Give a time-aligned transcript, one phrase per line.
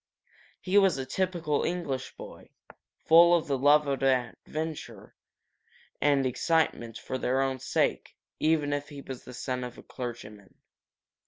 [0.59, 2.49] He was a typical English boy,
[3.05, 5.13] full of the love of adventure
[6.01, 10.55] and excitement for their own sake, even if he was the son of a clergyman.